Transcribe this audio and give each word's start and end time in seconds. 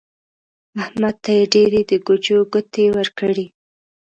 احمد 0.83 1.15
ته 1.23 1.31
يې 1.37 1.43
ډېرې 1.53 1.81
د 1.89 1.91
ګوچو 2.05 2.37
ګوتې 2.51 2.85
ورکړې. 2.97 3.45